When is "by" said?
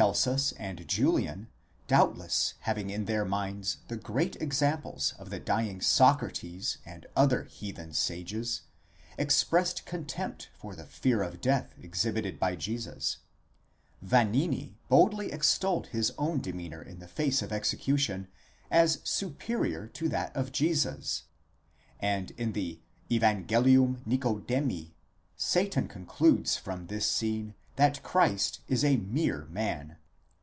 12.40-12.56